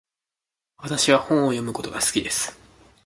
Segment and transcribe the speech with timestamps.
[0.79, 2.57] 私は本を読むことが好きです。